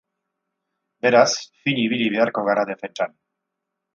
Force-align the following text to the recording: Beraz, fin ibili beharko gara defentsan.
Beraz, 1.07 1.27
fin 1.67 1.81
ibili 1.83 2.09
beharko 2.15 2.45
gara 2.49 2.63
defentsan. 2.73 3.17